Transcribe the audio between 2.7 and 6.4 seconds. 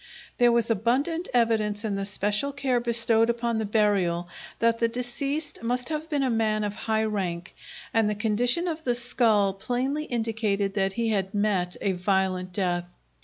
bestowed upon the burial that the deceased must have been a